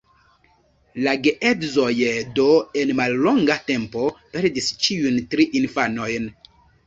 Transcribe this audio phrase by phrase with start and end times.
[1.07, 1.91] La geedzoj
[2.39, 2.45] do
[2.83, 6.27] en mallonga tempo perdis ĉiujn tri infanojn.